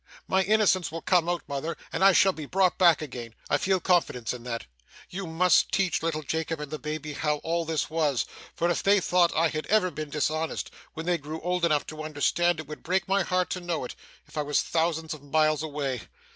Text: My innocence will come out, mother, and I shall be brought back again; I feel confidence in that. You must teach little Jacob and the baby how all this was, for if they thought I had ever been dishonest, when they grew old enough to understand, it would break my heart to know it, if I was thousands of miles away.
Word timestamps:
My 0.27 0.41
innocence 0.41 0.91
will 0.91 1.03
come 1.03 1.29
out, 1.29 1.43
mother, 1.47 1.77
and 1.93 2.03
I 2.03 2.11
shall 2.11 2.31
be 2.31 2.47
brought 2.47 2.79
back 2.79 3.03
again; 3.03 3.35
I 3.51 3.59
feel 3.59 3.79
confidence 3.79 4.33
in 4.33 4.41
that. 4.45 4.65
You 5.11 5.27
must 5.27 5.71
teach 5.71 6.01
little 6.01 6.23
Jacob 6.23 6.59
and 6.59 6.71
the 6.71 6.79
baby 6.79 7.13
how 7.13 7.35
all 7.43 7.65
this 7.65 7.87
was, 7.87 8.25
for 8.55 8.67
if 8.71 8.81
they 8.81 8.99
thought 8.99 9.31
I 9.37 9.49
had 9.49 9.67
ever 9.67 9.91
been 9.91 10.09
dishonest, 10.09 10.71
when 10.95 11.05
they 11.05 11.19
grew 11.19 11.39
old 11.41 11.65
enough 11.65 11.85
to 11.85 12.01
understand, 12.03 12.59
it 12.59 12.67
would 12.67 12.81
break 12.81 13.07
my 13.07 13.21
heart 13.21 13.51
to 13.51 13.61
know 13.61 13.83
it, 13.85 13.93
if 14.25 14.39
I 14.39 14.41
was 14.41 14.63
thousands 14.63 15.13
of 15.13 15.21
miles 15.21 15.61
away. 15.61 16.01